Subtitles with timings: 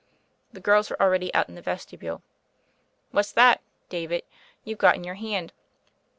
[0.51, 2.23] The girh were already out in the vestibule.
[3.11, 4.23] "What's that, David,
[4.63, 5.53] you've got in your hand?"